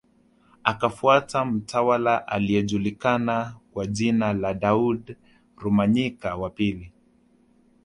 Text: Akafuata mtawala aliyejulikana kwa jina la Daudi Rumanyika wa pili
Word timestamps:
Akafuata 0.63 1.45
mtawala 1.45 2.27
aliyejulikana 2.27 3.55
kwa 3.73 3.85
jina 3.87 4.33
la 4.33 4.53
Daudi 4.53 5.15
Rumanyika 5.57 6.35
wa 6.35 6.49
pili 6.49 6.91